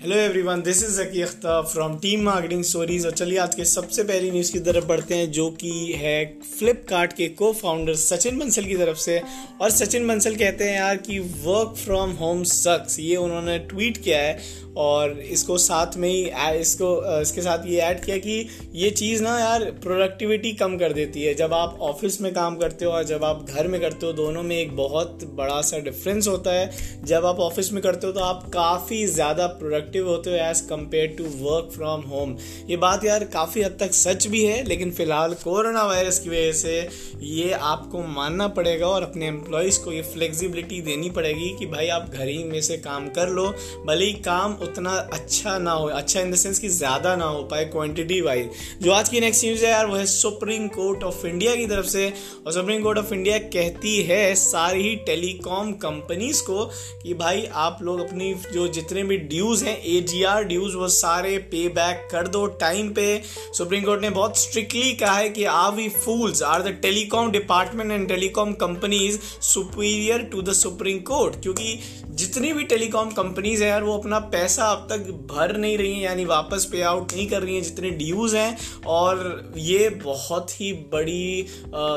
[0.00, 4.02] Hello everyone this is Zaki Akhtar from team marketing stories और चलिए आज के सबसे
[4.02, 6.24] पहली न्यूज़ की तरफ़ बढ़ते हैं, जो कि है
[6.58, 9.20] फ्लिपकार्ट के को फाउंडर सचिन बंसल की तरफ़ से।
[9.60, 14.18] और सचिन बंसल कहते हैं यार कि वर्क फ्रॉम होम सक्स ये उन्होंने ट्वीट किया
[14.18, 16.20] है। और इसको साथ में ही
[16.58, 21.22] इसको, इसके साथ ये ऐड किया कि ये चीज़ ना यार प्रोडक्टिविटी कम कर देती
[21.22, 24.12] है। जब आप ऑफ़िस में काम करते हो और जब आप घर में करते हो,
[24.12, 26.70] दोनों में एक बहुत बड़ा सा डिफरेंस होता है।
[27.04, 29.46] जब आप ऑफ़िस में करते हो तो आप काफ़ी ज़्यादा
[29.90, 32.36] प्रोडक्टिव होते हो as compare to work from home
[32.68, 36.52] ये बात यार काफ़ी हद तक सच भी है, लेकिन फ़िलहाल कोरोना वायरस की वजह
[36.52, 36.88] से
[37.22, 42.10] ये आपको मानना पड़ेगा और अपने एम्प्लॉयज़ को ये फ्लेक्सिबिलिटी देनी पड़ेगी कि भाई आप
[42.10, 43.46] घर ही में से काम कर लो,
[43.86, 47.42] भले ही काम उतना अच्छा ना हो अच्छा इन द सेंस कि ज़्यादा ना हो
[47.50, 48.50] पाए क्वांटिटी वाइज
[48.82, 51.86] जो आज की नेक्स्ट न्यूज़ है यार, वो है सुप्रीम कोर्ट ऑफ़ इंडिया की तरफ़
[51.88, 52.12] से,
[52.46, 56.64] और सुप्रीम कोर्ट ऑफ़ इंडिया कहती है सारी ही टेलीकॉम कंपनीज़ को
[57.02, 60.88] कि भाई आप लोग अपनी जो जितने भी ड्यूज़ हैं ए जी आर ड्यूज़ वो
[60.90, 63.06] सारे पे बैक कर दो टाइम पे।
[63.54, 67.92] सुप्रीम कोर्ट ने बहुत स्ट्रिक्टली कहा है कि are we fools are the telecom department
[67.92, 71.78] and telecom companies superior to the supreme court क्योंकि
[72.20, 76.02] जितनी भी टेलीकॉम कंपनीज़ है यार, वो अपना पैसा अब तक भर नहीं रही हैं,
[76.02, 80.72] यानी वापस पे आउट नहीं कर रही हैं जितने ड्यूज हैं। और ये बहुत ही
[80.92, 81.46] बड़ी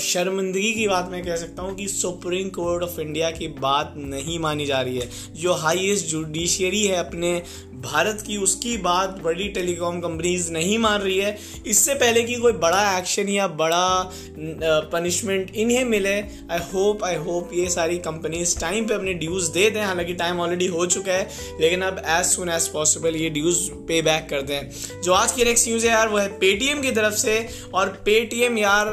[0.00, 4.38] शर्मिंदगी की बात मैं कह सकता हूँ कि सुप्रीम कोर्ट ऑफ़ इंडिया की बात नहीं
[4.38, 7.32] मानी जा रही है। जो हाईएस्ट जुडिशियरी है अपने
[7.84, 12.52] भारत की उसकी बात बड़ी टेलीकॉम कंपनीज़ नहीं मान रही है। इससे पहले कि कोई
[12.54, 14.12] बड़ा एक्शन या बड़ा
[14.92, 19.68] पनिशमेंट इन्हें मिले आई होप आई होप ये सारी कंपनीज़ टाइम पे अपने ड्यूज दे
[19.70, 21.28] दें। हालाँकि टाइम ऑलरेडी हो चुका है,
[21.60, 23.56] लेकिन अब एज सुन एज पॉसिबल ये ड्यूज
[23.88, 26.90] पे बैक कर दें। जो आज की नेक्स्ट न्यूज़ है यार, वो है पेटीएम की
[26.92, 27.34] तरफ़ से।
[27.74, 28.86] और पेटीएम यार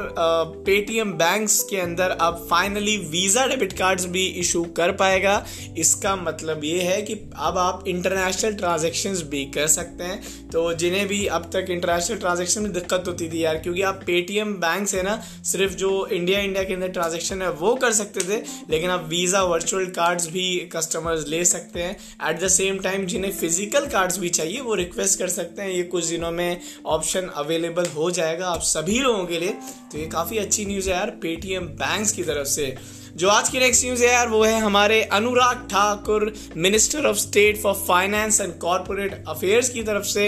[0.66, 5.44] पेटीएम बैंक्स के अंदर अब फाइनली वीज़ा डेबिट कार्ड्स भी इशू कर पाएगा।
[5.78, 11.07] इसका मतलब ये है कि अब आप इंटरनेशनल ट्रांजेक्शन भी कर सकते हैं। तो जिन्हें
[11.07, 15.02] भी अब तक इंटरनेशनल ट्रांजेक्शन में दिक्कत होती थी यार, क्योंकि आप पेटीएम बैंक से
[15.02, 15.15] ना,
[15.45, 19.43] सिर्फ़ जो इंडिया इंडिया के अंदर ट्रांजेक्शन है, वो कर सकते थे, लेकिन आप वीज़ा
[19.43, 21.95] वर्चुअल कार्ड्स भी कस्टमर्स ले सकते हैं।
[22.30, 25.83] एट द सेम टाइम जिन्हें फ़िज़िकल कार्ड्स भी चाहिए, वो रिक्वेस्ट कर सकते हैं। ये
[25.86, 29.53] कुछ दिनों में ऑप्शन अवेलेबल हो जाएगा आप सभी लोगों के लिए।
[29.91, 32.75] तो ये काफ़ी अच्छी न्यूज़ है यार पेटीएम बैंक्स की तरफ़ से।
[33.14, 37.58] जो आज की नेक्स्ट न्यूज़ है यार, वो है हमारे Anurag Thakur minister of state
[37.58, 40.27] for finance and corporate affairs की तरफ़ से।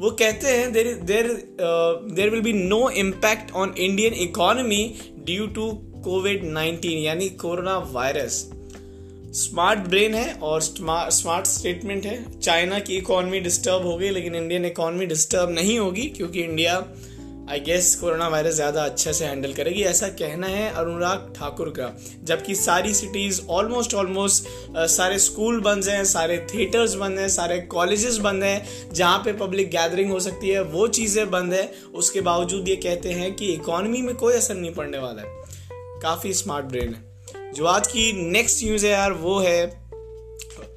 [0.00, 1.26] वो कहते हैं there there
[2.14, 4.84] there will be no impact on Indian economy
[5.26, 5.70] due to
[6.04, 8.38] COVID nineteen यानी कोरोना वायरस
[9.36, 14.64] स्मार्ट ब्रेन है और स्मार्ट स्टेटमेंट है। चाइना की इकोनॉमी डिस्टर्ब हो गई, लेकिन इंडियन
[14.64, 16.78] इकोनॉमी डिस्टर्ब नहीं होगी, क्योंकि India
[17.50, 21.90] I guess corona virus ज़्यादा अच्छे से हैंडल करेगी, ऐसा कहना है अनुराग ठाकुर का।
[22.24, 24.44] जबकि सारी सिटीज़ ऑलमोस्ट ऑलमोस्ट
[24.90, 29.70] सारे स्कूल बंद हैं, सारे थिएटर्स बंद हैं, सारे कॉलेजेस बंद हैं, जहाँ पे पब्लिक
[29.70, 34.02] गैदरिंग हो सकती है, वो चीज़ें बंद है। उसके बावजूद ये कहते हैं कि इकोनॉमी
[34.02, 38.64] में कोई असर नहीं पड़ने वाला है। काफ़ी स्मार्ट ब्रेन है। जो आज की नेक्स्ट
[38.64, 39.62] न्यूज़ है यार, वो है,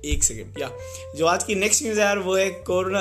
[0.06, 0.72] एक सेकेंड या।
[1.16, 3.00] जो आज की नेक्स्ट न्यूज़ है यार, वो है कोरोना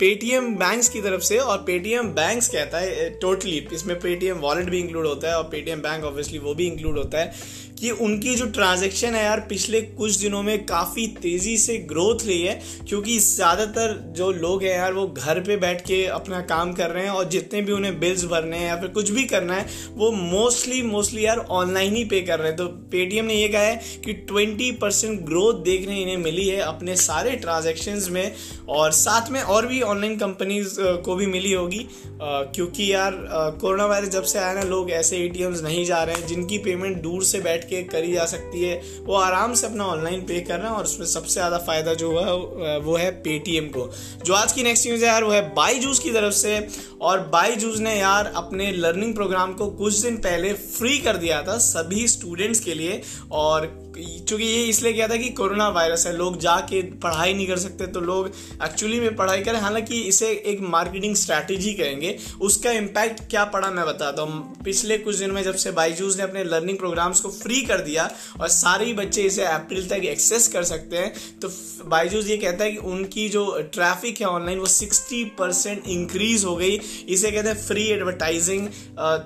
[0.00, 4.78] पेटीएम बैंक की तरफ़ से और पेटीएम बैंक्स कहता है टोटली इसमें पेटीएम वॉलेट भी
[4.78, 7.32] इंक्लूड होता है और पेटीएम बैंक ऑब्वियसली वो भी इंक्लूड होता है।
[7.78, 12.40] कि उनकी जो ट्रांजेक्शन है यार पिछले कुछ दिनों में काफ़ी तेज़ी से ग्रोथ रही
[12.42, 16.90] है, क्योंकि ज़्यादातर जो लोग हैं यार वो घर पे बैठ के अपना काम कर
[16.90, 19.66] रहे हैं और जितने भी उन्हें बिल्स भरने हैं या फिर कुछ भी करना है,
[19.92, 23.62] वो मोस्टली मोस्टली यार ऑनलाइन ही पे कर रहे हैं। तो पेटीएम ने ये कहा
[23.62, 28.32] है कि ट्वेंटी परसेंट ग्रोथ देखने इन्हें मिली है अपने सारे ट्रांजेक्शन में
[28.70, 31.86] और साथ में और भी ऑनलाइन कंपनीज़ को भी मिली होगी।
[32.20, 33.12] क्योंकि यार
[33.60, 36.96] कोरोना वायरस जब से आया ना, लोग ऐसे ए नहीं जा रहे हैं, जिनकी पेमेंट
[37.02, 40.58] दूर से बैठ के करी जा सकती है। वो आराम से अपना ऑनलाइन पे कर
[40.58, 43.90] रहे हैं और उसमें सबसे ज़्यादा फ़ायदा जो है, वो है पेटीएम को।
[44.24, 46.66] जो आज की नेक्स्ट न्यूज़ है यार, वो है बाई जूस की तरफ़ से।
[47.02, 51.42] और बाई जूस ने यार अपने लर्निंग प्रोग्राम को कुछ दिन पहले फ्री कर दिया
[51.42, 53.00] था सभी स्टूडेंट्स के लिए।
[53.32, 57.58] और क्योंकि ये इसलिए किया था कि कोरोना वायरस है, लोग जाके पढ़ाई नहीं कर
[57.58, 58.30] सकते तो लोग
[58.64, 63.86] एक्चुअली में पढ़ाई करें। हालाँकि इसे एक मार्केटिंग स्ट्रैटेजी कहेंगे। उसका इम्पैक्ट क्या पड़ा मैं
[63.86, 67.60] बताता हूँ। पिछले कुछ दिन में जब से बाईजूस ने अपने लर्निंग प्रोग्राम्स को फ्री
[67.62, 68.08] कर दिया
[68.40, 71.12] और सारे ही बच्चे इसे अप्रैल तक एक्सेस कर सकते हैं
[71.42, 71.48] तो
[71.86, 73.44] बाईजूस ये कहता है कि उनकी जो
[73.74, 78.68] ट्रैफ़िक है ऑनलाइन वो सिक्सटी परसेंट इंक्रीज हो गई। इसे कहते हैं free advertising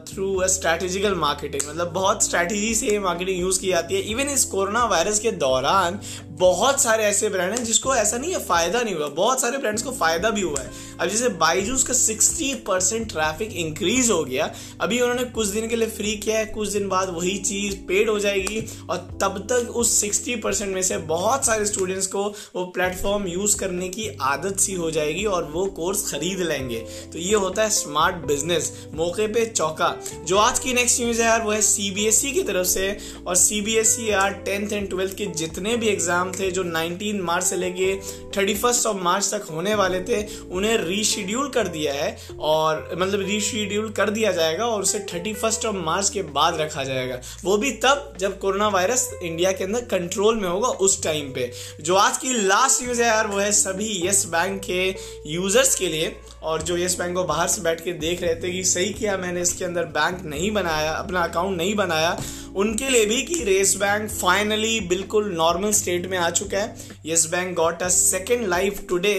[0.09, 4.29] through a strategical marketing मतलब बहुत स्ट्रैटेजी से ये मार्केटिंग यूज़ की जाती है। इवन
[4.31, 5.99] इस कोरोना वायरस के दौरान
[6.41, 9.83] बहुत सारे ऐसे ब्रांड हैं जिसको ऐसा नहीं है, फ़ायदा नहीं हुआ। बहुत सारे ब्रांड्स
[9.83, 10.71] को फ़ायदा भी हुआ है।
[11.01, 14.51] अब जैसे बाईजूस का 60 परसेंट ट्रैफ़िक इंक्रीज हो गया।
[14.81, 18.09] अभी उन्होंने कुछ दिन के लिए फ्री किया है, कुछ दिन बाद वही चीज़ पेड
[18.11, 18.61] हो जाएगी।
[18.91, 22.25] और तब तक उस 60 परसेंट में से बहुत सारे स्टूडेंट्स को
[22.57, 26.79] वो प्लेटफॉर्म यूज़ करने की आदत सी हो जाएगी और वो कोर्स खरीद लेंगे।
[27.13, 29.95] तो ये होता है स्मार्ट बिज़नेस मौके पे चौका।
[30.27, 32.97] जो आज की नेक्स्ट न्यूज़ है यार, वो है सीबीएसई e की तरफ़ से।
[33.27, 37.45] और सीबीएसई e यार टेंथ एंड ट्वेल्थ के जितने भी एग्ज़ाम थे जो 19 मार्च
[37.45, 37.95] से लेके
[38.37, 43.21] थर्टी फ़र्स्ट ऑफ़ मार्च तक होने वाले थे, उन्हें रीशेड्यूल कर दिया है और मतलब
[43.21, 47.57] रीशेड्यूल कर दिया जाएगा और उसे थर्टी फ़र्स्ट ऑफ़ मार्च के बाद रखा जाएगा। वो
[47.57, 51.51] भी तब जब कोरोना वायरस इंडिया के अंदर कंट्रोल में होगा उस टाइम पे।
[51.81, 54.95] जो आज की लास्ट न्यूज़ है यार, वो है सभी यस बैंक के
[55.27, 58.53] यूज़र्स के लिए और जो यस बैंक को बाहर से बैठ के देख रहे थे
[58.53, 62.19] कि सही किया मैंने, इसके अंदर बैंक नहीं बनाया, अपना अकाउंट नहीं बनाया।
[62.57, 67.27] उनके लिए भी कि रेस बैंक फाइनली बिल्कुल नॉर्मल स्टेट में आ चुका है। Yes
[67.27, 69.15] Bank got a second life today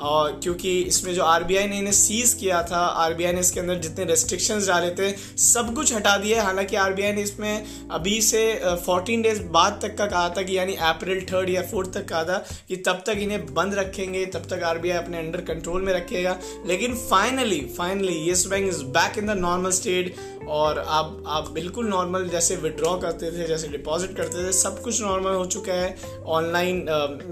[0.00, 4.04] और क्योंकि इसमें जो आरबीआई ने इन्हें सीज किया था, आरबीआई ने इसके अंदर जितने
[4.04, 8.42] रेस्ट्रिक्शंस डाले थे, सब कुछ हटा दिया हालाँकि आरबीआई ने इसमें अभी से
[8.86, 12.24] फोर्टीन डेज़ बाद तक का कहा था कि यानी अप्रैल थर्ड या फोर्थ तक कहा
[12.24, 12.38] था
[12.68, 16.36] कि तब तक इन्हें बंद रखेंगे, तब तक आरबीआई अपने अंडर कंट्रोल में रखेगा।
[16.66, 20.14] लेकिन finally finally Yes Bank is back in the normal state
[20.48, 25.00] और आप आप बिल्कुल नॉर्मल जैसे विड्रॉ करते थे, जैसे डिपॉजिट करते थे, सब कुछ
[25.02, 25.96] नॉर्मल हो चुका है।
[26.28, 26.84] ऑनलाइन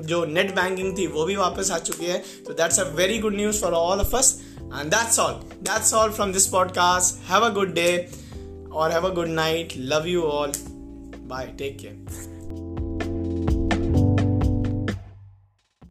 [0.07, 3.35] जो नेट बैंकिंग थी, वो भी वापस आ चुकी है। तो that's a very good
[3.35, 4.43] news for all of us.
[4.71, 5.43] And that's all.
[5.63, 7.25] That's all from this podcast.
[7.27, 8.09] Have a good day
[8.71, 9.77] or have a good night.
[9.77, 10.53] Love you all.
[11.27, 11.55] Bye.
[11.57, 12.38] Take care.